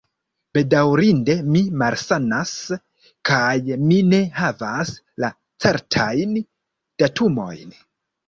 Bedaŭrinde 0.57 1.33
mi 1.55 1.59
malsanas, 1.81 2.53
kaj 3.31 3.75
mi 3.91 3.99
ne 4.13 4.21
havas 4.39 4.95
la 5.25 5.29
certajn 5.65 6.35
datumojn. 7.05 7.77